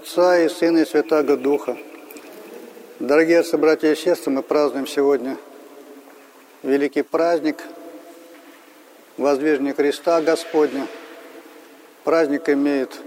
Отца 0.00 0.38
и 0.38 0.48
Сына 0.48 0.78
и 0.78 0.84
Святаго 0.86 1.36
Духа. 1.36 1.76
Дорогие 3.00 3.40
отцы, 3.40 3.58
братья 3.58 3.92
и 3.92 3.94
сестры, 3.94 4.32
мы 4.32 4.42
празднуем 4.42 4.86
сегодня 4.86 5.36
великий 6.62 7.02
праздник 7.02 7.58
Воздвижения 9.18 9.74
Христа 9.74 10.22
Господня. 10.22 10.86
Праздник 12.02 12.48
имеет 12.48 12.98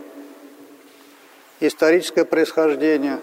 историческое 1.59 2.25
происхождение, 2.25 3.19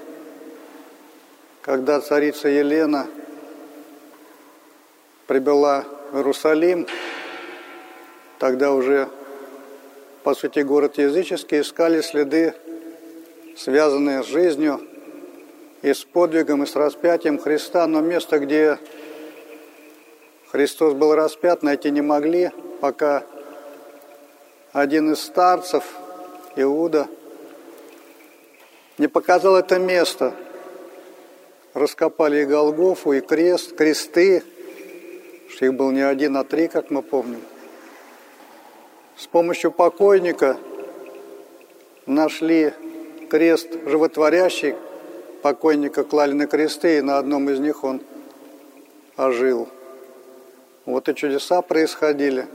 когда 1.62 2.01
царица 2.01 2.48
Елена 2.48 3.07
прибыла 5.29 5.84
в 6.11 6.16
Иерусалим, 6.16 6.89
тогда 8.41 8.73
уже, 8.73 9.09
по 10.25 10.34
сути, 10.34 10.59
город 10.59 10.98
языческий, 10.98 11.61
искали 11.61 12.01
следы 12.01 12.52
связанные 13.60 14.23
с 14.23 14.27
жизнью 14.27 14.80
и 15.82 15.92
с 15.92 16.02
подвигом, 16.02 16.62
и 16.62 16.66
с 16.66 16.74
распятием 16.77 17.38
Христа, 17.38 17.86
но 17.86 18.00
место, 18.00 18.38
где 18.38 18.78
Христос 20.50 20.95
был 20.95 21.14
распят, 21.14 21.62
найти 21.62 21.91
не 21.91 22.00
могли, 22.00 22.52
пока 22.80 23.23
один 24.73 25.12
из 25.12 25.20
старцев, 25.20 25.84
Иуда, 26.56 27.06
не 28.96 29.09
показал 29.09 29.56
это 29.56 29.78
место. 29.78 30.33
Раскопали 31.74 32.42
и 32.42 32.47
Голгофу, 32.47 33.12
и 33.12 33.20
крест, 33.20 33.77
кресты, 33.77 34.42
что 35.50 35.67
их 35.67 35.74
был 35.74 35.91
не 35.91 36.00
один, 36.00 36.36
а 36.39 36.45
три, 36.45 36.67
как 36.67 36.91
мы 36.91 37.02
помним. 37.02 37.42
С 39.17 39.27
помощью 39.27 39.70
покойника 39.70 40.56
нашли 42.06 42.72
крест 43.31 43.69
животворящий, 43.86 44.75
покойника 45.42 46.05
клали 46.05 46.33
на 46.33 46.47
кресты, 46.47 46.98
и 46.98 47.00
на 47.00 47.19
одном 47.19 47.48
из 47.48 47.61
них 47.61 47.84
он 47.84 48.03
ожил. 49.17 49.69
Вот 50.84 51.09
и 51.09 51.14
чудеса 51.14 51.62
происходили. 51.62 52.47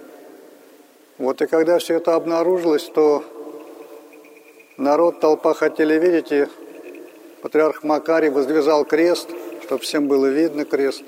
Вот 1.17 1.41
и 1.41 1.47
когда 1.47 1.79
все 1.79 1.95
это 1.95 2.15
обнаружилось, 2.15 2.83
то 2.93 3.23
народ, 4.77 5.21
толпа 5.21 5.53
хотели 5.53 5.97
видеть, 5.97 6.31
и 6.31 6.45
патриарх 7.41 7.83
Макарий 7.83 8.29
воздвизал 8.29 8.83
крест, 8.83 9.29
чтобы 9.63 9.81
всем 9.81 10.07
было 10.07 10.25
видно 10.25 10.65
крест. 10.65 11.03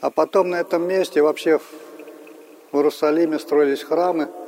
А 0.00 0.10
потом 0.10 0.50
на 0.50 0.60
этом 0.60 0.88
месте 0.88 1.20
вообще 1.20 1.58
в 2.72 2.76
Иерусалиме 2.76 3.38
строились 3.38 3.82
храмы– 3.82 4.28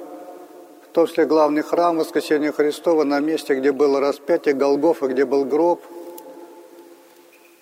в 0.90 0.92
том 0.92 1.06
числе 1.06 1.24
главный 1.24 1.62
храм 1.62 1.98
Воскресения 1.98 2.50
Христова 2.50 3.04
на 3.04 3.20
месте, 3.20 3.54
где 3.54 3.70
было 3.70 4.00
распятие 4.00 4.56
Голгофа, 4.56 5.06
где 5.06 5.24
был 5.24 5.44
гроб. 5.44 5.84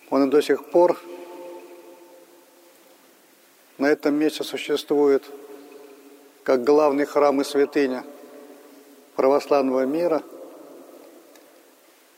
Он 0.08 0.26
и 0.26 0.30
до 0.30 0.40
сих 0.40 0.64
пор 0.70 0.98
на 3.76 3.84
этом 3.84 4.14
месте 4.14 4.44
существует 4.44 5.24
как 6.42 6.64
главный 6.64 7.04
храм 7.04 7.38
и 7.42 7.44
святыня 7.44 8.02
православного 9.14 9.84
мира. 9.84 10.22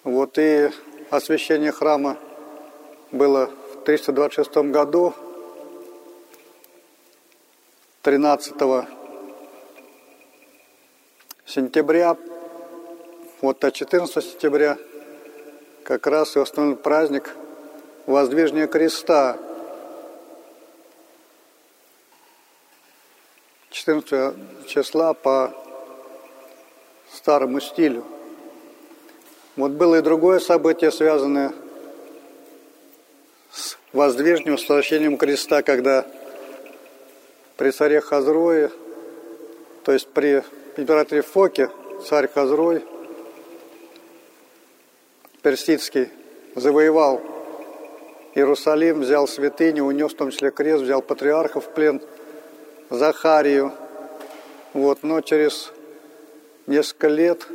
Вот 0.05 0.38
и 0.38 0.70
освящение 1.11 1.72
храма 1.72 2.19
было 3.11 3.50
в 3.75 3.83
326 3.84 4.56
году, 4.70 5.12
13 8.03 9.00
сентября, 11.50 12.16
вот 13.41 13.59
до 13.59 13.72
14 13.72 14.25
сентября, 14.25 14.78
как 15.83 16.06
раз 16.06 16.37
и 16.37 16.41
основной 16.41 16.77
праздник 16.77 17.34
Воздвижения 18.06 18.69
Креста. 18.69 19.37
14 23.71 24.66
числа 24.66 25.12
по 25.15 25.53
старому 27.12 27.61
стилю. 27.61 28.05
Вот 29.56 29.72
было 29.72 29.97
и 29.97 30.03
другое 30.03 30.38
событие, 30.38 30.93
связанное 30.93 31.53
с 33.50 33.77
воздвижением, 33.93 34.56
с 34.56 34.62
возвращением 34.69 35.17
креста, 35.17 35.62
когда 35.62 36.06
при 37.56 37.71
царе 37.71 38.00
Хазрое, 38.00 38.71
то 39.84 39.93
есть 39.93 40.06
при 40.09 40.44
императоре 40.76 41.22
Фоке, 41.22 41.70
царь 42.06 42.28
Хазрой, 42.28 42.84
персидский, 45.42 46.08
завоевал 46.54 47.20
Иерусалим, 48.34 49.00
взял 49.00 49.26
святыню, 49.26 49.84
унес 49.84 50.12
в 50.12 50.16
том 50.16 50.31
числе 50.31 50.50
крест, 50.50 50.82
взял 50.82 51.03
патриарха 51.03 51.60
в 51.60 51.69
плен, 51.75 52.00
Захарию. 52.91 53.72
Вот, 54.72 55.03
но 55.03 55.20
через 55.20 55.72
несколько 56.66 57.08
лет 57.08 57.47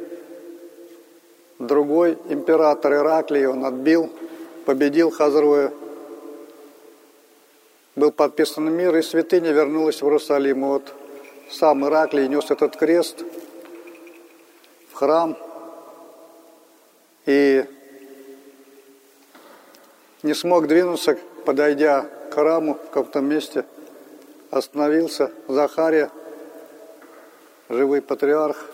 другой 1.59 2.17
император 2.29 2.93
Ираклий, 2.93 3.45
он 3.45 3.65
отбил, 3.65 4.09
победил 4.65 5.11
Хазруя, 5.11 5.71
был 7.95 8.11
подписан 8.11 8.71
мир, 8.71 8.95
и 8.95 9.01
святыня 9.01 9.51
вернулась 9.51 10.01
в 10.01 10.05
Иерусалим. 10.05 10.65
Вот 10.65 10.93
сам 11.49 11.85
Ираклий 11.85 12.27
нес 12.27 12.49
этот 12.49 12.75
крест 12.75 13.23
в 14.91 14.95
храм. 14.95 15.37
И 17.25 17.65
не 20.23 20.33
смог 20.33 20.67
двинуться, 20.67 21.17
подойдя 21.45 22.05
к 22.29 22.33
храму 22.33 22.75
в 22.75 22.89
каком-то 22.89 23.19
месте, 23.21 23.65
остановился. 24.51 25.31
Захария, 25.47 26.11
живой 27.69 28.01
патриарх, 28.01 28.65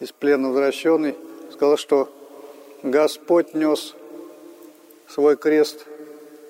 из 0.00 0.12
плена 0.12 0.48
возвращенный, 0.48 1.16
сказал, 1.52 1.76
что 1.76 2.08
Господь 2.82 3.54
нес 3.54 3.94
свой 5.08 5.36
крест 5.36 5.86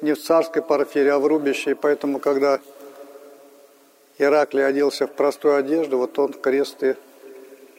не 0.01 0.13
в 0.15 0.23
царской 0.23 0.63
парфире, 0.63 1.13
а 1.13 1.19
в 1.19 1.27
рубище, 1.27 1.73
и 1.73 1.75
поэтому, 1.75 2.21
когда 2.21 2.61
Ираклий 4.21 4.67
оделся 4.67 5.07
в 5.07 5.13
простую 5.13 5.57
одежду, 5.57 5.97
вот 5.97 6.19
он 6.19 6.35
крест 6.35 6.83
и 6.83 6.95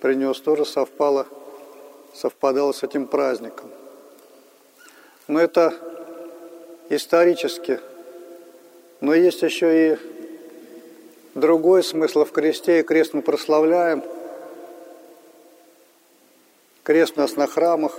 принес, 0.02 0.40
тоже 0.40 0.66
совпало, 0.66 1.28
совпадало 2.16 2.72
с 2.72 2.82
этим 2.82 3.06
праздником. 3.06 3.70
Но 5.28 5.40
это 5.40 5.76
исторически. 6.90 7.80
Но 9.02 9.14
есть 9.14 9.44
еще 9.44 9.94
и 9.94 9.98
другой 11.36 11.84
смысл 11.84 12.26
в 12.26 12.32
кресте, 12.32 12.80
и 12.80 12.84
крест 12.84 13.14
мы 13.14 13.22
прославляем. 13.22 14.04
Крест 16.82 17.14
у 17.18 17.22
нас 17.22 17.36
на 17.36 17.46
храмах, 17.46 17.96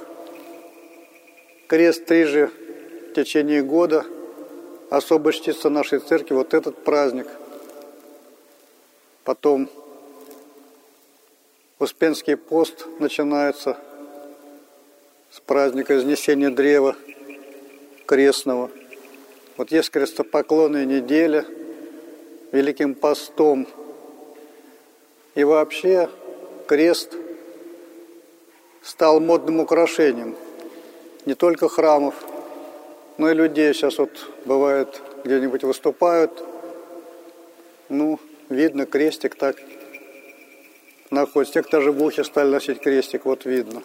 крест 1.69 2.07
три 2.07 2.25
же 2.25 2.51
в 3.11 3.15
течение 3.15 3.63
года, 3.63 4.05
особо 4.91 5.33
чтится 5.33 5.71
нашей 5.71 6.01
церкви 6.01 6.35
вот 6.35 6.55
этот 6.55 6.83
праздник– 6.83 7.29
Потом 9.25 9.71
Успенский 11.79 12.37
пост 12.37 12.87
начинается 12.99 13.77
с 15.31 15.39
праздника 15.39 15.97
Изнесения 15.97 16.51
Древа 16.51 16.97
Крестного. 18.07 18.71
Вот 19.57 19.71
есть 19.71 19.91
крестопоклонная 19.91 20.85
неделя 20.85 21.45
Великим 22.51 22.95
постом. 22.95 23.69
И 25.37 25.45
вообще 25.45 26.11
крест 26.67 27.15
стал 28.83 29.21
модным 29.21 29.61
украшением 29.61 30.37
не 31.27 31.35
только 31.35 31.69
храмов, 31.69 32.15
но 33.19 33.31
и 33.31 33.35
людей. 33.35 33.73
Сейчас 33.73 33.99
вот 33.99 34.11
бывает 34.45 35.01
где-нибудь 35.25 35.63
выступают, 35.63 36.43
ну, 37.89 38.19
Видно, 38.53 38.85
крестик 38.85 39.35
так 39.35 39.57
находится. 41.11 41.55
Те, 41.55 41.63
кто 41.63 41.81
же 41.81 41.91
в 41.91 42.03
ухе 42.03 42.23
стали 42.23 42.51
носить 42.51 42.81
крестик, 42.81 43.25
вот 43.25 43.47
видно. 43.47 43.83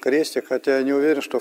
Крестик, 0.00 0.48
хотя 0.48 0.78
я 0.78 0.82
не 0.82 0.92
уверен, 0.92 1.22
что 1.22 1.40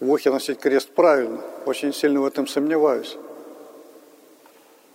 в 0.00 0.10
ухе 0.10 0.30
носить 0.30 0.58
крест 0.58 0.88
правильно. 0.94 1.42
Очень 1.66 1.92
сильно 1.92 2.22
в 2.22 2.24
этом 2.24 2.46
сомневаюсь. 2.46 3.18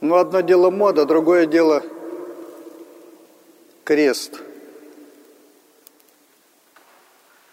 Но 0.01 0.15
одно 0.15 0.41
дело 0.41 0.71
мода, 0.71 1.05
другое 1.05 1.45
дело 1.45 1.83
крест. 3.83 4.41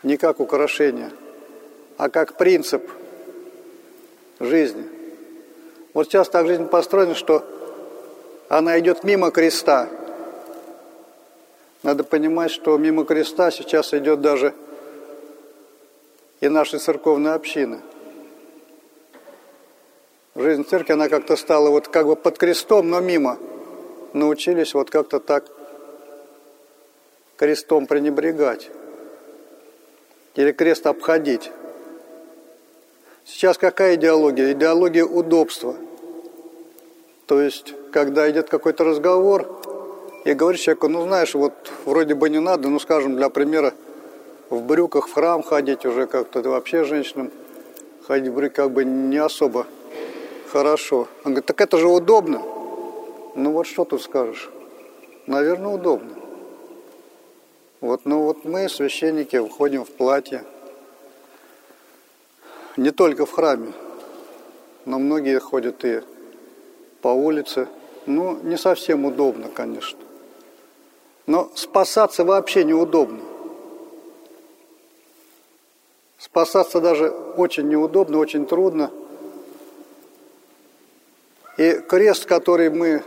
Не 0.02 0.16
как 0.16 0.40
украшение, 0.40 1.10
а 1.98 2.08
как 2.08 2.38
принцип 2.38 2.90
жизни. 4.40 4.86
Вот 5.92 6.06
сейчас 6.06 6.30
так 6.30 6.46
жизнь 6.46 6.68
построена, 6.68 7.14
что 7.14 7.44
она 8.48 8.78
идет 8.78 9.04
мимо 9.04 9.30
креста. 9.30 9.88
Надо 11.82 12.04
понимать, 12.04 12.50
что 12.50 12.76
мимо 12.78 13.04
креста 13.04 13.50
сейчас 13.50 13.92
идет 13.94 14.20
даже 14.20 14.54
и 16.40 16.48
нашей 16.48 16.78
церковной 16.78 17.34
общины. 17.34 17.80
Жизнь 20.34 20.64
церкви, 20.64 20.94
она 20.94 21.08
как-то 21.08 21.36
стала 21.36 21.70
вот 21.70 21.88
как 21.88 22.06
бы 22.06 22.16
под 22.16 22.38
крестом, 22.38 22.90
но 22.90 23.00
мимо. 23.00 23.38
Научились 24.12 24.74
вот 24.74 24.90
как-то 24.90 25.20
так 25.20 25.44
крестом 27.36 27.86
пренебрегать 27.86 28.70
или 30.34 30.52
крест 30.52 30.86
обходить. 30.86 31.50
Сейчас 33.24 33.58
какая 33.58 33.94
идеология? 33.94 34.52
Идеология 34.52 35.04
удобства. 35.04 35.76
То 37.26 37.40
есть, 37.40 37.74
когда 37.92 38.30
идет 38.30 38.48
какой-то 38.48 38.84
разговор, 38.84 39.48
и 40.24 40.32
говоришь 40.32 40.60
человеку, 40.60 40.88
ну 40.88 41.02
знаешь, 41.02 41.34
вот 41.34 41.52
вроде 41.84 42.14
бы 42.14 42.28
не 42.30 42.40
надо, 42.40 42.68
ну 42.68 42.78
скажем, 42.78 43.16
для 43.16 43.28
примера, 43.28 43.74
в 44.50 44.62
брюках 44.62 45.08
в 45.08 45.12
храм 45.12 45.42
ходить 45.42 45.84
уже 45.86 46.06
как-то, 46.06 46.40
вообще 46.42 46.84
женщинам 46.84 47.30
ходить 48.06 48.30
в 48.30 48.34
брюках 48.34 48.56
как 48.56 48.70
бы 48.72 48.84
не 48.84 49.18
особо 49.18 49.66
хорошо. 50.50 51.08
Он 51.24 51.32
говорит, 51.32 51.46
так 51.46 51.60
это 51.60 51.78
же 51.78 51.88
удобно. 51.88 52.42
Ну 53.34 53.52
вот 53.52 53.66
что 53.66 53.84
тут 53.84 54.02
скажешь? 54.02 54.50
Наверное, 55.26 55.72
удобно. 55.72 56.14
Вот, 57.80 58.02
ну 58.04 58.22
вот 58.22 58.44
мы, 58.44 58.68
священники, 58.68 59.38
входим 59.46 59.84
в 59.84 59.90
платье. 59.90 60.44
Не 62.76 62.90
только 62.90 63.26
в 63.26 63.30
храме, 63.30 63.72
но 64.84 64.98
многие 64.98 65.38
ходят 65.38 65.84
и 65.84 66.00
по 67.04 67.08
улице. 67.08 67.68
Ну, 68.06 68.38
не 68.42 68.56
совсем 68.56 69.04
удобно, 69.04 69.50
конечно. 69.54 69.98
Но 71.26 71.50
спасаться 71.54 72.24
вообще 72.24 72.64
неудобно. 72.64 73.20
Спасаться 76.16 76.80
даже 76.80 77.10
очень 77.10 77.68
неудобно, 77.68 78.16
очень 78.16 78.46
трудно. 78.46 78.90
И 81.58 81.72
крест, 81.74 82.24
который 82.24 82.70
мы 82.70 83.02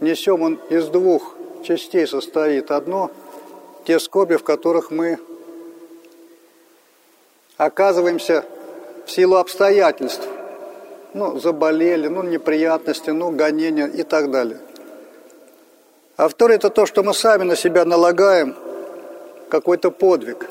несем, 0.00 0.42
он 0.42 0.60
из 0.70 0.86
двух 0.86 1.34
частей 1.64 2.06
состоит. 2.06 2.70
Одно– 2.70 3.10
те 3.84 3.98
скорби, 3.98 4.36
в 4.36 4.44
которых 4.44 4.92
мы 4.92 5.18
оказываемся 7.56 8.44
в 9.04 9.10
силу 9.10 9.38
обстоятельств. 9.38 10.28
Ну, 11.14 11.38
заболели, 11.38 12.08
ну, 12.08 12.22
неприятности, 12.22 13.10
ну, 13.10 13.30
гонения 13.30 13.86
и 13.86 14.02
так 14.02 14.30
далее. 14.30 14.58
А 16.16 16.28
второе– 16.28 16.56
это 16.58 16.70
то, 16.70 16.86
что 16.86 17.02
мы 17.02 17.14
сами 17.14 17.44
на 17.44 17.56
себя 17.56 17.84
налагаем 17.84 18.54
какой-то 19.48 19.90
подвиг, 19.90 20.48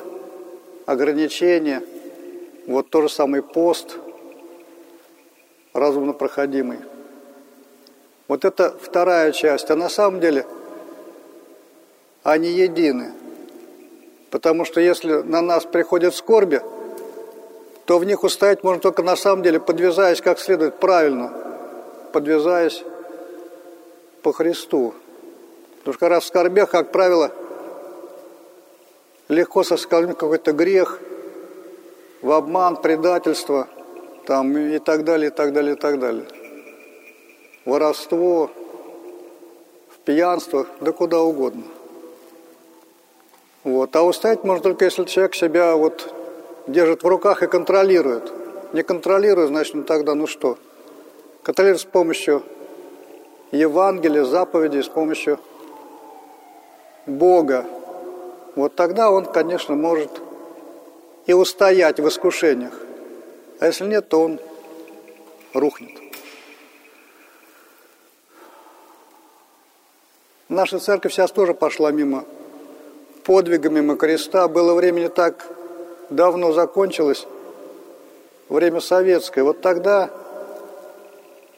ограничение, 0.86 1.82
вот 2.66 2.90
тот 2.90 3.04
же 3.04 3.08
самый 3.08 3.42
пост, 3.42 3.96
разумно 5.72 6.12
проходимый. 6.12 6.78
Вот 8.26 8.44
это 8.44 8.74
вторая 8.80 9.32
часть. 9.32 9.70
А 9.70 9.76
на 9.76 9.88
самом 9.88 10.20
деле 10.20 10.46
они 12.22 12.48
едины– 12.48 13.12
Потому 14.34 14.64
что 14.64 14.80
если 14.80 15.22
на 15.22 15.42
нас 15.42 15.64
приходят 15.64 16.12
скорби, 16.12 16.60
то 17.84 17.98
в 17.98 18.04
них 18.04 18.24
устоять 18.24 18.64
можно 18.64 18.80
только 18.80 19.02
на 19.02 19.16
самом 19.16 19.42
деле, 19.42 19.60
подвязаясь 19.60 20.20
как 20.20 20.38
следует 20.38 20.80
правильно, 20.80 21.32
подвязаясь 22.12 22.82
по 24.22 24.32
Христу. 24.32 24.94
Потому 25.78 25.92
что 25.92 26.00
когда 26.00 26.20
в 26.20 26.24
скорбях, 26.24 26.70
как 26.70 26.92
правило, 26.92 27.30
легко 29.28 29.64
соскользнуть 29.64 30.16
какой-то 30.16 30.52
грех, 30.52 30.98
в 32.22 32.32
обман, 32.32 32.76
предательство, 32.76 33.68
там 34.26 34.56
и 34.56 34.78
так 34.78 35.04
далее, 35.04 35.28
и 35.28 35.30
так 35.30 35.52
далее, 35.52 35.74
и 35.74 35.78
так 35.78 35.98
далее. 35.98 36.24
Воровство, 37.66 38.50
в 39.90 39.98
пьянство, 40.06 40.66
да 40.80 40.92
куда 40.92 41.20
угодно. 41.20 41.64
Вот. 43.62 43.94
А 43.94 44.02
устоять 44.02 44.42
можно 44.42 44.62
только, 44.62 44.86
если 44.86 45.04
человек 45.04 45.34
себя 45.34 45.76
вот 45.76 46.14
держит 46.66 47.02
в 47.02 47.06
руках 47.06 47.42
и 47.42 47.46
контролирует. 47.46 48.32
Не 48.72 48.82
контролирует, 48.82 49.48
значит, 49.48 49.74
ну 49.74 49.84
тогда 49.84 50.14
ну 50.14 50.26
что? 50.26 50.58
Контролирует 51.42 51.80
с 51.80 51.84
помощью 51.84 52.42
Евангелия, 53.52 54.24
заповедей, 54.24 54.82
с 54.82 54.88
помощью 54.88 55.38
Бога. 57.06 57.64
Вот 58.56 58.74
тогда 58.74 59.10
он, 59.10 59.26
конечно, 59.26 59.74
может 59.74 60.10
и 61.26 61.32
устоять 61.32 62.00
в 62.00 62.08
искушениях. 62.08 62.74
А 63.60 63.66
если 63.66 63.86
нет, 63.86 64.08
то 64.08 64.22
он 64.22 64.40
рухнет. 65.52 65.92
Наша 70.48 70.78
церковь 70.78 71.12
сейчас 71.12 71.32
тоже 71.32 71.54
пошла 71.54 71.90
мимо 71.90 72.24
подвигами 73.24 73.80
мы 73.80 73.96
креста. 73.96 74.48
Было 74.48 74.74
времени 74.74 75.08
так 75.08 75.46
давно 76.10 76.52
закончилось, 76.52 77.26
время 78.48 78.80
советское. 78.80 79.42
Вот 79.42 79.60
тогда 79.60 80.10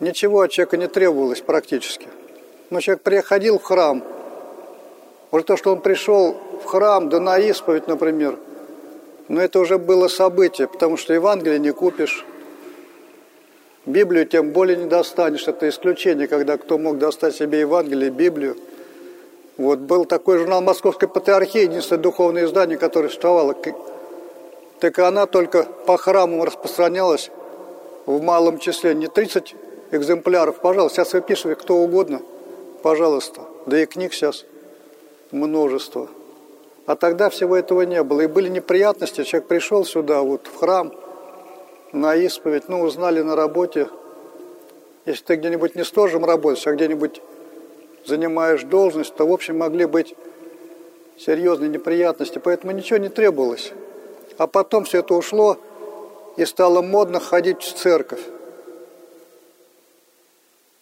ничего 0.00 0.42
от 0.42 0.50
человека 0.50 0.76
не 0.76 0.86
требовалось 0.86 1.40
практически. 1.40 2.08
Но 2.70 2.80
человек 2.80 3.02
приходил 3.02 3.58
в 3.58 3.62
храм, 3.62 4.02
уже 5.30 5.44
то, 5.44 5.56
что 5.56 5.72
он 5.72 5.80
пришел 5.80 6.36
в 6.62 6.64
храм, 6.64 7.08
да 7.08 7.20
на 7.20 7.38
исповедь, 7.38 7.88
например, 7.88 8.38
но 9.28 9.40
это 9.40 9.58
уже 9.58 9.78
было 9.78 10.08
событие, 10.08 10.68
потому 10.68 10.96
что 10.96 11.12
Евангелие 11.12 11.58
не 11.58 11.72
купишь, 11.72 12.24
Библию 13.84 14.26
тем 14.26 14.50
более 14.50 14.76
не 14.76 14.86
достанешь. 14.86 15.46
Это 15.46 15.68
исключение, 15.68 16.26
когда 16.26 16.56
кто 16.58 16.76
мог 16.76 16.98
достать 16.98 17.36
себе 17.36 17.60
Евангелие, 17.60 18.10
Библию– 18.10 18.56
вот 19.56 19.78
был 19.78 20.04
такой 20.04 20.38
журнал 20.38 20.60
Московской 20.60 21.08
Патриархии, 21.08 21.62
единственное 21.62 22.02
духовное 22.02 22.44
издание, 22.44 22.76
которое 22.76 23.08
существовало. 23.08 23.54
Так 24.80 24.98
она 24.98 25.26
только 25.26 25.62
по 25.62 25.96
храмам 25.96 26.42
распространялась 26.42 27.30
в 28.04 28.20
малом 28.22 28.58
числе. 28.58 28.94
Не 28.94 29.06
30 29.06 29.54
экземпляров, 29.90 30.60
пожалуйста. 30.60 30.96
Сейчас 30.96 31.14
выписывай 31.14 31.54
кто 31.54 31.76
угодно, 31.76 32.20
пожалуйста. 32.82 33.42
Да 33.66 33.80
и 33.80 33.86
книг 33.86 34.12
сейчас 34.12 34.44
множество. 35.30 36.08
А 36.86 36.94
тогда 36.94 37.30
всего 37.30 37.56
этого 37.56 37.82
не 37.82 38.02
было. 38.02 38.22
И 38.22 38.26
были 38.26 38.48
неприятности. 38.48 39.24
Человек 39.24 39.48
пришел 39.48 39.84
сюда, 39.84 40.20
вот 40.20 40.46
в 40.46 40.58
храм, 40.58 40.92
на 41.92 42.14
исповедь, 42.14 42.68
ну, 42.68 42.80
узнали 42.82 43.22
на 43.22 43.34
работе. 43.34 43.88
Если 45.06 45.24
ты 45.24 45.36
где-нибудь 45.36 45.74
не 45.74 45.84
сторожем 45.84 46.24
работаешь, 46.24 46.66
а 46.66 46.72
где-нибудь 46.72 47.22
занимаешь 48.04 48.62
должность, 48.62 49.14
то, 49.14 49.26
в 49.26 49.32
общем, 49.32 49.58
могли 49.58 49.86
быть 49.86 50.14
серьезные 51.18 51.70
неприятности, 51.70 52.38
поэтому 52.38 52.72
ничего 52.72 52.98
не 52.98 53.08
требовалось. 53.08 53.72
А 54.38 54.46
потом 54.46 54.84
все 54.84 54.98
это 54.98 55.14
ушло, 55.14 55.58
и 56.36 56.44
стало 56.44 56.82
модно 56.82 57.20
ходить 57.20 57.62
в 57.62 57.74
церковь. 57.74 58.20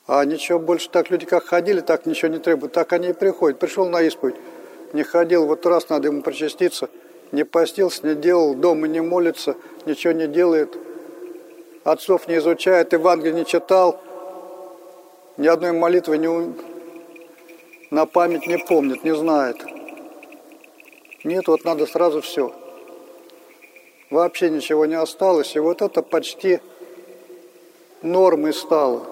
А 0.07 0.25
ничего 0.25 0.59
больше 0.59 0.91
так 0.91 1.11
люди 1.11 1.25
как 1.25 1.45
ходили, 1.45 1.81
так 1.81 2.05
ничего 2.05 2.31
не 2.31 2.39
требуют, 2.39 2.73
так 2.73 2.93
они 2.93 3.09
и 3.09 3.13
приходят. 3.13 3.59
Пришел 3.59 3.89
на 3.89 4.03
исповедь, 4.03 4.37
не 4.93 5.03
ходил, 5.03 5.47
вот 5.47 5.65
раз 5.65 5.89
надо 5.89 6.09
ему 6.09 6.23
причаститься, 6.23 6.91
не 7.33 7.45
постился, 7.45 8.07
не 8.07 8.15
делал, 8.15 8.55
дома 8.55 8.87
не 8.87 9.01
молится, 9.01 9.57
ничего 9.87 10.13
не 10.13 10.27
делает, 10.27 10.77
отцов 11.85 12.29
не 12.29 12.37
изучает, 12.37 12.93
Евангелие 12.93 13.35
не 13.35 13.47
читал, 13.47 14.01
ни 15.37 15.47
одной 15.47 15.73
молитвы 15.73 16.19
не, 16.19 16.55
на 17.91 18.07
память 18.07 18.47
не 18.47 18.59
помнит, 18.59 19.05
не 19.05 19.15
знает. 19.15 19.57
Нет, 21.25 21.49
вот 21.49 21.65
надо 21.65 21.87
сразу 21.87 22.21
все. 22.21 22.53
Вообще 24.15 24.49
ничего 24.49 24.87
не 24.87 24.95
осталось, 24.95 25.57
и 25.57 25.59
вот 25.59 25.83
это 25.83 26.01
почти 26.01 26.61
нормой 28.01 28.55
стало. 28.55 29.03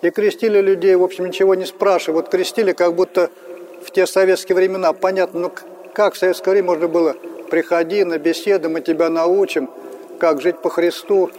И 0.00 0.08
крестили 0.08 0.58
людей, 0.58 0.96
в 0.96 1.02
общем, 1.02 1.26
ничего 1.26 1.54
не 1.54 1.66
спрашивая. 1.66 2.22
Вот 2.22 2.30
крестили, 2.30 2.72
как 2.72 2.94
будто 2.94 3.30
в 3.82 3.90
те 3.90 4.06
советские 4.06 4.56
времена. 4.56 4.94
Понятно, 4.94 5.40
ну 5.40 5.52
как 5.92 6.14
в 6.14 6.16
советское 6.16 6.52
время 6.52 6.68
можно 6.68 6.88
было 6.88 7.14
приходи 7.50 8.04
на 8.04 8.16
беседы, 8.16 8.70
мы 8.70 8.80
тебя 8.80 9.10
научим, 9.10 9.68
как 10.18 10.40
жить 10.40 10.62
по 10.62 10.70
Христу. 10.70 11.30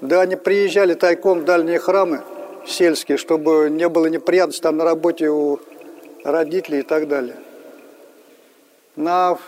Да 0.00 0.20
они 0.20 0.34
приезжали 0.34 0.94
тайком 0.94 1.42
в 1.42 1.44
дальние 1.44 1.78
храмы 1.78 2.22
сельские, 2.66 3.18
чтобы 3.18 3.68
не 3.70 3.88
было 3.88 4.06
неприятностей 4.06 4.62
там 4.62 4.78
на 4.78 4.84
работе 4.84 5.30
у 5.30 5.60
родителей 6.24 6.80
и 6.80 6.82
так 6.82 7.06
далее. 7.06 7.36
На... 8.96 9.38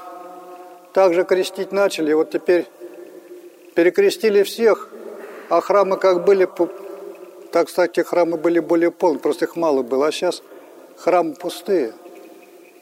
Также 0.98 1.22
крестить 1.22 1.70
начали, 1.70 2.12
вот 2.12 2.32
теперь 2.32 2.66
перекрестили 3.76 4.42
всех, 4.42 4.88
а 5.48 5.60
храмы 5.60 5.96
как 5.96 6.24
были, 6.24 6.48
так, 7.52 7.68
кстати, 7.68 8.00
храмы 8.00 8.36
были 8.36 8.58
более 8.58 8.90
полные, 8.90 9.20
просто 9.20 9.44
их 9.44 9.54
мало 9.54 9.82
было, 9.82 10.08
а 10.08 10.10
сейчас 10.10 10.42
храмы 10.96 11.36
пустые. 11.36 11.92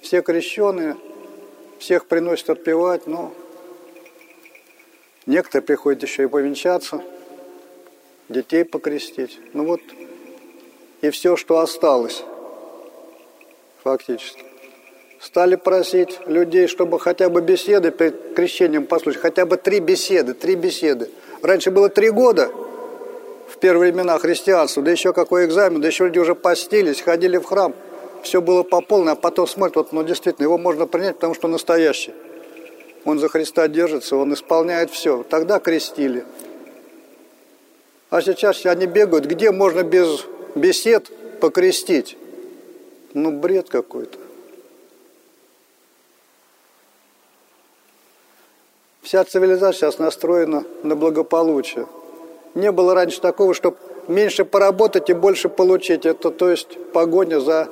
Все 0.01 0.23
крещенные, 0.23 0.97
всех 1.79 2.07
приносят 2.07 2.49
отпевать, 2.49 3.07
но 3.07 3.35
Некоторые 5.27 5.67
приходят 5.67 6.03
еще 6.03 6.23
и 6.23 6.27
повенчаться, 6.27 7.03
детей 8.31 8.65
покрестить. 8.65 9.39
Ну 9.53 9.67
вот 9.67 9.83
и 11.03 11.11
все, 11.11 11.37
что 11.37 11.59
осталось 11.59 12.25
фактически. 13.85 14.56
Стали 15.21 15.57
просить 15.57 16.19
людей, 16.27 16.67
чтобы 16.67 17.01
хотя 17.01 17.29
бы 17.29 17.41
беседы 17.41 17.91
перед 17.91 18.35
крещением 18.35 18.87
послушать, 18.87 19.23
хотя 19.23 19.47
бы 19.47 19.57
три 19.57 19.81
беседы, 19.81 20.35
три 20.35 20.55
беседы. 20.55 21.11
Раньше 21.43 21.71
было 21.71 21.89
три 21.89 22.11
года 22.11 22.51
в 23.49 23.59
первые 23.59 23.93
времена 23.93 24.19
христианства, 24.19 24.83
да 24.83 24.91
еще 24.91 25.13
какой 25.13 25.47
экзамен, 25.47 25.81
да 25.81 25.89
еще 25.89 26.05
люди 26.05 26.19
уже 26.19 26.35
постились, 26.35 27.01
ходили 27.01 27.39
в 27.39 27.45
храм. 27.45 27.75
Все 28.23 28.43
было 28.43 28.63
по 28.63 28.81
полной, 28.81 29.13
а 29.13 29.17
потом 29.17 29.47
смотрят, 29.47 29.77
вот, 29.77 29.93
ну 29.93 30.03
действительно, 30.03 30.45
его 30.45 30.59
можно 30.59 30.87
принять, 30.87 31.15
потому 31.15 31.35
что 31.35 31.49
настоящий. 31.49 32.13
Он 33.05 33.19
за 33.19 33.29
Христа 33.29 33.69
держится, 33.69 34.17
он 34.17 34.35
исполняет 34.35 34.91
все. 34.91 35.23
Тогда 35.23 35.61
крестили. 35.61 36.25
А 38.11 38.21
сейчас 38.21 38.67
они 38.67 38.87
бегают, 38.87 39.27
где 39.27 39.53
можно 39.53 39.83
без 39.83 40.25
бесед 40.55 41.11
покрестить? 41.41 42.19
Ну, 43.15 43.31
бред 43.31 43.69
какой-то. 43.69 44.19
Вся 49.07 49.23
цивилизация 49.25 49.73
сейчас 49.73 50.01
настроена 50.01 50.65
на 50.83 50.97
благополучие. 50.97 51.87
Не 52.57 52.73
было 52.73 52.93
раньше 52.93 53.21
такого, 53.21 53.55
чтобы 53.55 53.77
меньше 54.09 54.45
поработать 54.45 55.09
и 55.11 55.15
больше 55.15 55.49
получить. 55.49 56.05
Это 56.05 56.33
то 56.33 56.51
есть 56.51 56.77
погоня 56.93 57.39
за 57.39 57.69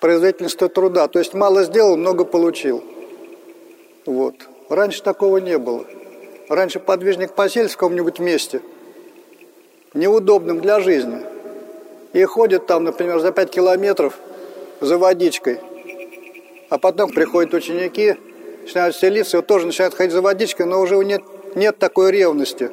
производительностью 0.00 0.68
труда. 0.68 1.06
То 1.06 1.20
есть 1.20 1.32
мало 1.32 1.62
сделал, 1.62 1.96
много 1.96 2.24
получил. 2.24 2.82
Вот. 4.04 4.34
Раньше 4.68 5.00
такого 5.00 5.38
не 5.38 5.58
было. 5.58 5.84
Раньше 6.48 6.80
подвижник 6.80 7.34
посель 7.34 7.68
в 7.68 7.76
каком-нибудь 7.76 8.18
месте, 8.18 8.62
неудобным 9.94 10.60
для 10.60 10.80
жизни, 10.80 11.20
и 12.14 12.24
ходит 12.24 12.66
там, 12.66 12.82
например, 12.82 13.20
за 13.20 13.30
5 13.30 13.48
километров 13.48 14.18
за 14.80 14.98
водичкой. 14.98 15.60
А 16.68 16.78
потом 16.78 17.12
приходят 17.12 17.54
ученики, 17.54 18.16
начинают 18.64 18.96
селиться, 18.96 19.38
вот 19.38 19.46
тоже 19.46 19.66
начинают 19.66 19.94
ходить 19.94 20.12
за 20.12 20.22
водичкой, 20.22 20.66
но 20.66 20.80
уже 20.80 20.96
нет, 20.96 21.22
нет 21.54 21.78
такой 21.78 22.10
ревности. 22.10 22.70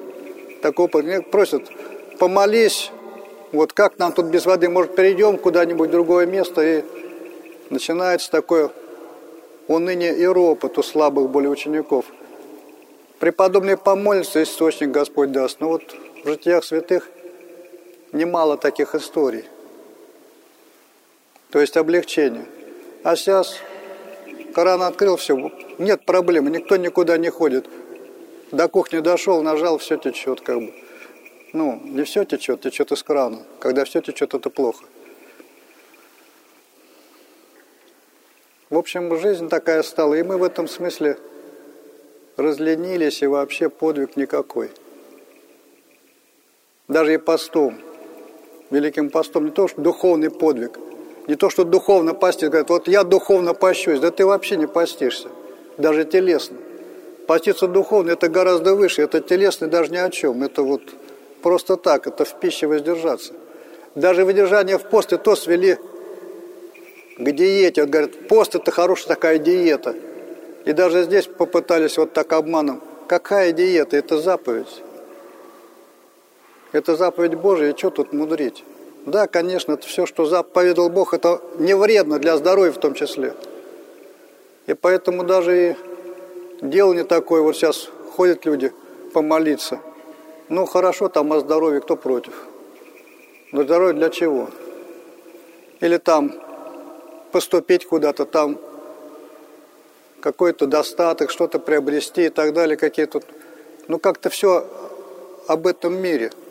Такого 0.62 0.88
просят, 0.88 1.64
помолись, 2.20 2.92
вот 3.52 3.74
как 3.74 4.00
нам 4.00 4.14
тут 4.14 4.28
без 4.28 4.46
воды, 4.46 4.70
может, 4.70 4.96
перейдем 4.96 5.38
куда-нибудь 5.38 5.90
в 5.90 5.92
другое 5.92 6.26
место, 6.26 6.62
и 6.62 6.84
начинается 7.70 8.32
такое 8.32 8.72
уныние 9.68 10.18
и 10.18 10.26
ропот 10.26 10.78
у 10.78 10.84
слабых 10.84 11.30
более 11.30 11.50
учеников. 11.50 12.06
Преподобный 13.20 13.78
помолится, 13.78 14.42
источник 14.42 14.92
Господь 14.92 15.32
даст. 15.32 15.60
Но 15.60 15.70
вот 15.70 15.84
в 16.24 16.28
житиях 16.28 16.64
святых 16.64 17.10
немало 18.12 18.58
таких 18.58 18.96
историй. 18.96 19.46
То 21.52 21.60
есть 21.60 21.78
облегчение. 21.78 22.46
А 23.04 23.16
сейчас 23.16 23.58
Коран 24.54 24.82
открыл, 24.84 25.16
все, 25.16 25.52
нет 25.78 26.06
проблемы, 26.06 26.50
никто 26.50 26.76
никуда 26.76 27.18
не 27.18 27.30
ходит. 27.30 27.68
До 28.52 28.68
кухни 28.68 29.00
дошел, 29.00 29.42
нажал, 29.42 29.78
все 29.78 29.98
течет 29.98 30.42
как 30.42 30.60
бы. 30.60 30.74
Ну, 31.54 31.82
не 31.84 32.04
все 32.04 32.26
течет, 32.26 32.62
течет 32.62 32.92
из 32.92 33.04
крана. 33.04 33.44
Когда 33.60 33.86
все 33.86 34.02
течет, 34.02 34.34
это 34.34 34.50
плохо. 34.50 34.84
В 38.70 38.78
общем, 38.78 39.18
жизнь 39.20 39.50
такая 39.50 39.84
стала, 39.84 40.16
и 40.16 40.24
мы 40.24 40.38
в 40.38 40.44
этом 40.44 40.68
смысле 40.68 41.18
разленились, 42.38 43.22
и 43.22 43.28
вообще 43.28 43.70
подвиг 43.70 44.16
никакой. 44.16 44.72
Даже 46.88 47.14
и 47.14 47.18
постом, 47.18 47.80
великим 48.70 49.10
постом, 49.10 49.46
не 49.46 49.52
то, 49.52 49.68
что 49.68 49.82
духовный 49.82 50.30
подвиг– 50.30 50.78
не 51.32 51.38
то, 51.38 51.50
что 51.50 51.64
духовно 51.64 52.14
постить, 52.14 52.50
говорят, 52.50 52.70
вот 52.70 52.90
я 52.90 53.06
духовно 53.06 53.54
пощусь, 53.54 54.02
да 54.02 54.12
ты 54.12 54.26
вообще 54.26 54.58
не 54.58 54.68
постишься, 54.68 55.30
даже 55.78 56.04
телесно. 56.04 56.58
Поститься 57.26 57.68
духовно– 57.70 58.12
это 58.12 58.28
гораздо 58.28 58.76
выше, 58.76 59.04
это 59.04 59.22
телесно 59.22 59.68
даже 59.68 59.94
ни 59.94 59.98
о 59.98 60.10
чем, 60.10 60.44
это 60.44 60.62
вот 60.62 60.82
просто 61.42 61.78
так, 61.78 62.06
это 62.06 62.26
в 62.26 62.38
пище 62.38 62.68
воздержаться. 62.68 63.32
Даже 63.96 64.26
выдержание 64.26 64.78
в 64.78 64.84
посте 64.84 65.16
то 65.18 65.38
свели 65.38 65.78
к 67.18 67.32
диете. 67.32 67.84
Вот 67.84 67.90
говорят, 67.90 68.28
пост– 68.28 68.56
это 68.56 68.70
хорошая 68.70 69.08
такая 69.08 69.38
диета. 69.38 69.96
И 70.66 70.74
даже 70.74 71.04
здесь 71.04 71.28
попытались 71.28 71.98
вот 71.98 72.12
так 72.12 72.34
обманом. 72.34 72.84
Какая 73.08 73.54
диета? 73.54 73.96
Это 73.96 74.18
заповедь. 74.18 74.84
Это 76.74 76.98
заповедь 76.98 77.36
Божия, 77.36 77.72
и 77.72 77.78
что 77.78 77.90
тут 77.90 78.12
мудрить? 78.12 78.66
Да, 79.06 79.26
конечно, 79.26 79.74
это 79.74 79.88
все, 79.88 80.06
что 80.06 80.26
заповедал 80.26 80.90
Бог, 80.90 81.16
это 81.16 81.42
не 81.58 81.76
вредно 81.76 82.20
для 82.20 82.38
здоровья 82.38 82.72
в 82.72 82.78
том 82.78 82.94
числе. 82.94 83.34
И 84.68 84.76
поэтому 84.76 85.24
даже 85.24 85.72
и 85.72 85.76
дело 86.62 86.94
не 86.94 87.04
такое, 87.04 87.42
вот 87.42 87.56
сейчас 87.56 87.90
ходят 88.16 88.46
люди 88.46 88.72
помолиться. 89.12 89.80
Ну, 90.50 90.68
хорошо, 90.68 91.10
там 91.10 91.34
о 91.34 91.40
здоровье, 91.40 91.82
кто 91.82 91.96
против? 91.96 92.34
Но 93.52 93.64
здоровье 93.64 93.96
для 93.96 94.10
чего? 94.12 94.50
Или 95.80 95.98
там 95.98 96.34
поступить 97.32 97.88
куда-то, 97.88 98.26
там 98.26 98.60
какой-то 100.20 100.68
достаток, 100.68 101.32
что-то 101.32 101.58
приобрести 101.58 102.26
и 102.26 102.30
так 102.30 102.54
далее, 102.54 102.78
какие-то... 102.78 103.22
Ну, 103.88 103.98
как-то 103.98 104.30
все 104.30 104.68
об 105.48 105.66
этом 105.66 105.96
мире– 105.96 106.30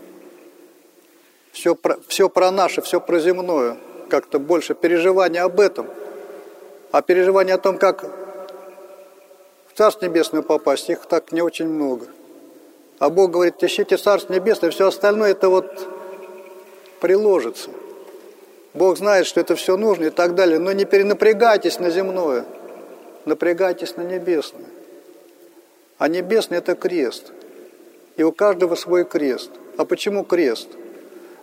все 1.52 1.74
про, 1.74 1.98
все 2.08 2.28
про 2.28 2.50
наше, 2.50 2.82
все 2.82 3.00
про 3.00 3.18
земное, 3.18 3.76
как-то 4.08 4.38
больше 4.38 4.74
переживания 4.74 5.42
об 5.42 5.60
этом. 5.60 5.86
А 6.92 7.02
переживания 7.02 7.54
о 7.54 7.58
том, 7.58 7.78
как 7.78 8.04
в 8.04 9.76
Царство 9.76 10.06
Небесное 10.06 10.42
попасть, 10.42 10.90
их 10.90 11.06
так 11.06 11.32
не 11.32 11.42
очень 11.42 11.68
много. 11.68 12.06
А 12.98 13.08
Бог 13.08 13.30
говорит, 13.30 13.62
ищите 13.62 13.96
Царство 13.96 14.32
Небесное, 14.32 14.70
все 14.70 14.88
остальное 14.88 15.30
это 15.30 15.48
вот 15.48 15.88
приложится. 17.00 17.70
Бог 18.74 18.98
знает, 18.98 19.26
что 19.26 19.40
это 19.40 19.56
все 19.56 19.76
нужно 19.76 20.06
и 20.06 20.10
так 20.10 20.34
далее, 20.34 20.58
но 20.58 20.72
не 20.72 20.84
перенапрягайтесь 20.84 21.80
на 21.80 21.90
земное, 21.90 22.44
напрягайтесь 23.24 23.96
на 23.96 24.02
небесное. 24.02 24.66
А 25.98 26.08
небесный– 26.08 26.58
это 26.58 26.74
крест. 26.74 27.32
И 28.16 28.22
у 28.22 28.32
каждого 28.32 28.74
свой 28.74 29.04
крест. 29.04 29.50
А 29.76 29.84
почему 29.84 30.24
крест? 30.24 30.68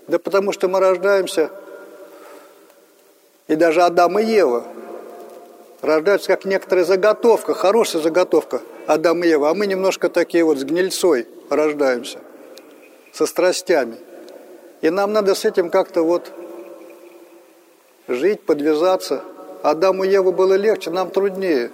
Да 0.08 0.20
потому 0.20 0.52
что 0.52 0.68
мы 0.68 0.80
рождаемся, 0.80 1.52
и 3.48 3.56
даже 3.56 3.82
Адам 3.82 4.20
и 4.20 4.26
Ева 4.26 4.64
рождаются 5.82 6.28
как 6.28 6.46
некоторая 6.46 6.86
заготовка, 6.86 7.54
хорошая 7.54 8.02
заготовка 8.02 8.62
Адам 8.88 9.24
и 9.24 9.28
Ева, 9.28 9.50
а 9.50 9.54
мы 9.54 9.68
немножко 9.68 10.10
такие 10.10 10.44
вот 10.44 10.60
с 10.60 10.64
гнильцой 10.64 11.28
рождаемся, 11.50 12.20
со 13.12 13.26
страстями. 13.26 13.98
И 14.82 14.90
нам 14.90 15.12
надо 15.12 15.34
с 15.36 15.44
этим 15.44 15.70
как-то 15.70 16.04
вот 16.04 16.32
жить, 18.08 18.42
подвязаться. 18.42 19.24
Адаму 19.64 20.04
и 20.04 20.10
Еву 20.10 20.32
было 20.32 20.54
легче, 20.54 20.92
нам 20.92 21.10
труднее. 21.10 21.72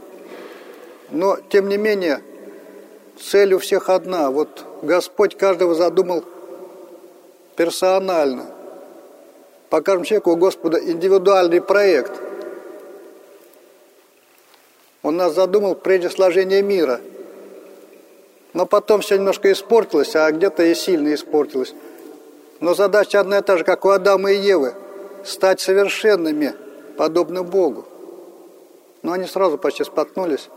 Но, 1.11 1.37
тем 1.49 1.67
не 1.69 1.77
менее, 1.77 2.21
цель 3.19 3.53
у 3.53 3.59
всех 3.59 3.89
одна. 3.89 4.31
Вот 4.31 4.65
Господь 4.81 5.37
каждого 5.37 5.75
задумал 5.75 6.23
персонально. 7.55 8.45
Покажем 9.69 10.03
человеку 10.03 10.31
у 10.31 10.35
Господа 10.35 10.77
индивидуальный 10.77 11.61
проект. 11.61 12.11
Он 15.01 15.17
нас 15.17 15.33
задумал 15.33 15.75
прежде 15.75 16.09
сложения 16.09 16.61
мира. 16.61 17.01
Но 18.53 18.65
потом 18.65 19.01
все 19.01 19.15
немножко 19.17 19.51
испортилось, 19.51 20.15
а 20.15 20.31
где-то 20.31 20.63
и 20.63 20.75
сильно 20.75 21.13
испортилось. 21.13 21.73
Но 22.59 22.75
задача 22.75 23.19
одна 23.19 23.39
и 23.39 23.41
та 23.41 23.57
же, 23.57 23.63
как 23.63 23.83
у 23.83 23.89
Адама 23.89 24.31
и 24.31 24.37
Евы. 24.37 24.73
Стать 25.25 25.59
совершенными, 25.59 26.53
подобно 26.97 27.43
Богу. 27.43 27.85
Но 29.01 29.11
они 29.13 29.25
сразу 29.25 29.57
почти 29.57 29.83
споткнулись. 29.83 30.49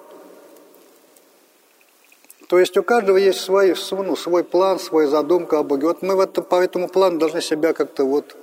То 2.48 2.60
есть 2.60 2.76
у 2.76 2.82
каждого 2.82 3.16
есть 3.16 3.40
свой, 3.40 3.74
ну, 3.90 4.14
свой 4.14 4.44
план, 4.44 4.78
свой 4.78 5.06
задумка 5.06 5.58
о 5.58 5.62
Боге. 5.64 5.88
Вот 5.88 6.02
мы 6.02 6.14
в 6.14 6.20
этом, 6.20 6.44
по 6.44 6.62
этому 6.62 6.88
плану 6.88 7.18
должны 7.18 7.42
себя 7.42 7.72
как-то 7.72 8.04
вот 8.04 8.36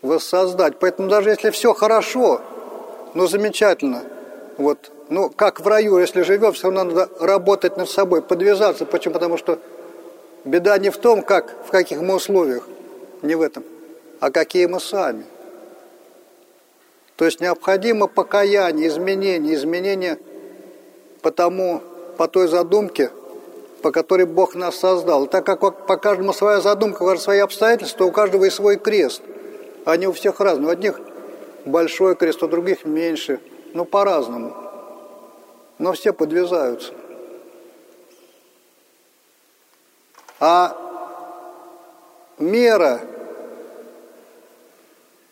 воссоздать. 0.00 0.78
Поэтому 0.78 1.08
даже 1.08 1.28
если 1.28 1.50
все 1.50 1.74
хорошо, 1.74 2.40
ну 3.12 3.26
замечательно, 3.26 4.04
вот, 4.56 4.90
ну 5.10 5.28
как 5.28 5.60
в 5.60 5.66
раю, 5.66 5.98
если 5.98 6.22
живем, 6.22 6.52
все 6.52 6.70
равно 6.70 6.84
надо 6.84 7.10
работать 7.20 7.76
над 7.76 7.90
собой, 7.90 8.22
подвязаться. 8.22 8.86
Почему? 8.86 9.12
Потому 9.14 9.36
что 9.36 9.58
беда 10.44 10.78
не 10.78 10.88
в 10.88 10.96
том, 10.96 11.20
как, 11.20 11.54
в 11.66 11.70
каких 11.70 12.00
мы 12.00 12.14
условиях, 12.14 12.66
не 13.20 13.34
в 13.34 13.42
этом, 13.42 13.64
а 14.20 14.30
какие 14.30 14.64
мы 14.64 14.80
сами. 14.80 15.26
То 17.16 17.26
есть 17.26 17.40
необходимо 17.40 18.06
покаяние, 18.06 18.88
изменение, 18.88 19.54
изменение– 19.54 20.18
по 21.22 21.30
тому, 21.30 21.82
по 22.18 22.26
той 22.26 22.48
задумке, 22.48 23.12
по 23.80 23.92
которой 23.92 24.26
Бог 24.26 24.56
нас 24.56 24.76
создал. 24.76 25.28
Так 25.28 25.46
как 25.46 25.86
по 25.86 25.96
каждому 25.96 26.32
своя 26.32 26.60
задумка, 26.60 27.02
у 27.02 27.06
каждого 27.06 27.22
свои 27.22 27.38
обстоятельства, 27.38 28.04
у 28.04 28.12
каждого 28.12 28.44
и 28.44 28.50
свой 28.50 28.76
крест. 28.76 29.22
Они 29.84 30.08
у 30.08 30.12
всех 30.12 30.40
разные. 30.40 30.66
У 30.66 30.70
одних 30.70 31.00
большой 31.64 32.16
крест, 32.16 32.42
у 32.42 32.48
других 32.48 32.84
меньше. 32.84 33.40
Ну, 33.72 33.84
по-разному. 33.84 34.54
Но 35.78 35.92
все 35.92 36.12
подвязаются. 36.12 36.92
А 40.40 40.76
мера 42.38 43.00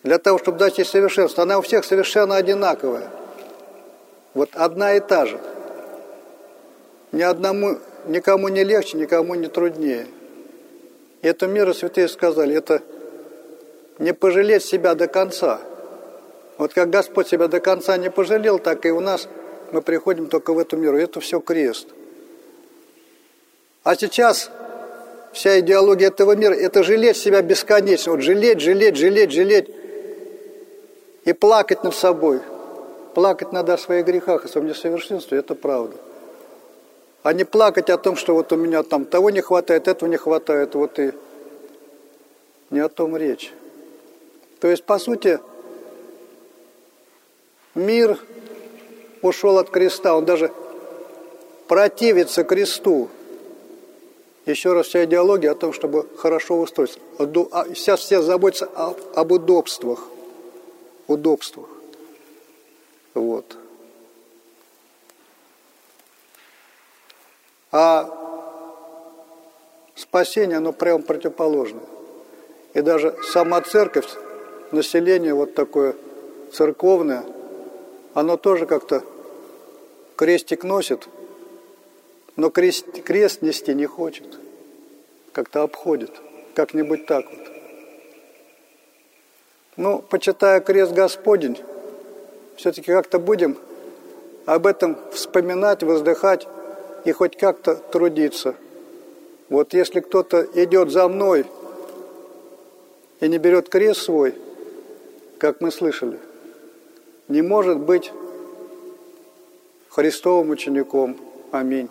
для 0.05 0.19
того, 0.19 0.38
чтобы 0.38 0.59
достичь 0.59 0.88
совершенства, 0.88 1.43
она 1.43 1.59
у 1.59 1.62
всех 1.62 1.85
совершенно 1.85 2.37
одинаковая. 2.37 3.11
Вот 4.35 4.50
одна 4.55 4.95
и 4.95 5.00
та 5.00 5.26
же. 5.26 5.40
Ни 7.12 7.22
одному, 7.22 7.78
никому 8.06 8.48
не 8.48 8.64
легче, 8.64 8.96
никому 8.96 9.34
не 9.34 9.48
труднее. 9.48 10.06
И 11.22 11.28
эту 11.28 11.48
меру 11.48 11.75
святые 11.75 12.08
сказали, 12.08 12.54
это 12.54 12.82
не 13.98 14.12
пожалеть 14.12 14.64
себя 14.64 14.94
до 14.94 15.08
конца. 15.08 15.60
Вот 16.58 16.72
как 16.72 16.90
Господь 16.90 17.28
себя 17.28 17.48
до 17.48 17.60
конца 17.60 17.96
не 17.96 18.10
пожалел, 18.10 18.58
так 18.58 18.84
и 18.86 18.90
у 18.90 19.00
нас 19.00 19.28
мы 19.72 19.82
приходим 19.82 20.28
только 20.28 20.52
в 20.52 20.58
эту 20.58 20.76
миру. 20.76 20.96
Это 20.96 21.20
все 21.20 21.40
крест. 21.40 21.88
А 23.82 23.94
сейчас 23.94 24.50
вся 25.32 25.60
идеология 25.60 26.08
этого 26.08 26.34
мира– 26.34 26.54
это 26.54 26.82
жалеть 26.82 27.16
себя 27.16 27.42
бесконечно. 27.42 28.12
Вот 28.12 28.22
жалеть, 28.22 28.60
жалеть, 28.60 28.96
жалеть, 28.96 29.32
жалеть. 29.32 29.68
И 31.25 31.32
плакать 31.32 31.84
над 31.84 31.94
собой. 31.94 32.40
Плакать 33.14 33.52
надо 33.52 33.75
о 33.75 33.78
своих 33.78 34.06
грехах, 34.06 34.44
о 34.44 34.48
своем 34.48 34.68
несовершенстве– 34.68 35.38
это 35.40 35.54
правда. 35.54 35.96
А 37.26 37.33
не 37.33 37.42
плакать 37.42 37.90
о 37.90 37.99
том, 37.99 38.14
что 38.14 38.35
вот 38.35 38.52
у 38.52 38.56
меня 38.56 38.85
там 38.85 39.04
того 39.04 39.30
не 39.30 39.40
хватает, 39.40 39.88
этого 39.88 40.09
не 40.09 40.16
хватает, 40.16 40.76
вот 40.76 40.97
и 41.00 41.11
не 42.71 42.78
о 42.78 42.88
том 42.88 43.16
речь. 43.16 43.52
То 44.61 44.68
есть, 44.68 44.85
по 44.85 45.00
сути, 45.00 45.40
мир 47.75 48.16
ушел 49.23 49.59
от 49.59 49.71
креста, 49.71 50.14
он 50.14 50.25
даже 50.25 50.52
противится 51.66 52.45
кресту. 52.45 53.09
Еще 54.45 54.73
раз, 54.73 54.87
вся 54.87 55.04
идеология 55.04 55.50
о 55.50 55.56
том, 55.56 55.73
чтобы 55.73 56.06
хорошо 56.18 56.61
устроиться. 56.61 57.00
А 57.18 57.66
сейчас 57.75 58.02
все 58.02 58.23
заботятся 58.23 58.66
об 59.16 59.33
удобствах. 59.33 60.06
Удобствах. 61.09 61.71
Вот. 63.14 63.56
А 67.78 68.09
спасение, 69.95 70.56
оно 70.56 70.73
прямо 70.73 71.02
противоположное. 71.02 71.85
И 72.73 72.80
даже 72.80 73.14
сама 73.23 73.61
церковь, 73.61 74.09
население 74.73 75.35
вот 75.35 75.54
такое 75.54 75.95
церковное, 76.54 77.23
оно 78.14 78.38
тоже 78.38 78.64
как-то 78.64 79.02
крестик 80.16 80.64
носит, 80.64 81.06
но 82.37 82.49
крест, 82.49 82.87
крест 83.04 83.42
нести 83.42 83.75
не 83.75 83.85
хочет. 83.85 84.40
Как-то 85.33 85.62
обходит. 85.62 86.12
Как-нибудь 86.54 87.04
так 87.04 87.26
вот. 87.28 87.52
Ну, 89.76 89.99
почитая 89.99 90.60
крест 90.60 90.93
Господень, 90.93 91.60
все-таки 92.56 92.91
как-то 92.91 93.19
будем 93.19 93.58
об 94.47 94.67
этом 94.67 94.97
вспоминать, 95.12 95.82
воздыхать 95.82 96.49
и 97.06 97.12
хоть 97.12 97.36
как-то 97.36 97.76
трудиться. 97.76 98.56
Вот 99.49 99.73
если 99.73 100.00
кто-то 100.00 100.47
идет 100.54 100.90
за 100.90 101.08
мной 101.08 101.47
и 103.21 103.28
не 103.28 103.38
берет 103.38 103.69
крест 103.69 104.02
свой, 104.02 104.34
как 105.38 105.60
мы 105.60 105.71
слышали, 105.71 106.19
не 107.28 107.42
может 107.42 107.78
быть 107.78 108.12
Христовым 109.88 110.50
учеником. 110.50 111.16
Аминь. 111.52 111.88